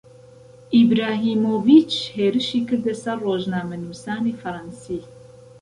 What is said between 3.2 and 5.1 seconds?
رۆژنامهونووسانی فهرهنسی